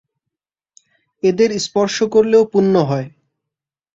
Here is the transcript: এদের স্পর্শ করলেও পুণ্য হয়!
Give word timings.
এদের 1.23 1.49
স্পর্শ 1.59 1.97
করলেও 2.13 2.43
পুণ্য 2.45 2.73
হয়! 2.89 3.07